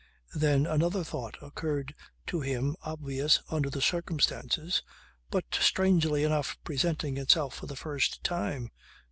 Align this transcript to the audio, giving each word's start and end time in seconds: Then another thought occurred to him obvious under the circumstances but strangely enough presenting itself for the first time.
Then 0.33 0.65
another 0.65 1.03
thought 1.03 1.37
occurred 1.43 1.93
to 2.25 2.41
him 2.41 2.75
obvious 2.81 3.43
under 3.51 3.69
the 3.69 3.81
circumstances 3.83 4.81
but 5.29 5.45
strangely 5.53 6.23
enough 6.23 6.57
presenting 6.63 7.17
itself 7.17 7.53
for 7.53 7.67
the 7.67 7.75
first 7.75 8.23
time. 8.23 8.71